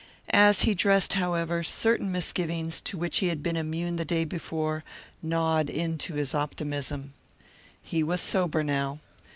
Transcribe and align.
As 0.33 0.61
he 0.61 0.73
dressed, 0.73 1.13
however, 1.13 1.61
certain 1.61 2.11
misgivings, 2.11 2.81
to 2.81 2.97
which 2.97 3.19
he 3.19 3.27
had 3.27 3.43
been 3.43 3.55
immune 3.55 3.97
the 3.97 4.03
day 4.03 4.25
before, 4.25 4.83
gnawed 5.21 5.69
into 5.69 6.15
his 6.15 6.33
optimism. 6.33 7.13
He 7.83 8.01
was 8.01 8.19
sober 8.19 8.63
now. 8.63 8.97